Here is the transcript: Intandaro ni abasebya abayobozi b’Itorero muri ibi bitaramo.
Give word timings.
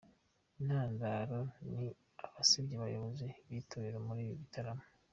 Intandaro 0.59 1.39
ni 1.73 1.85
abasebya 2.25 2.75
abayobozi 2.77 3.27
b’Itorero 3.47 3.97
muri 4.07 4.19
ibi 4.25 4.35
bitaramo. 4.41 4.85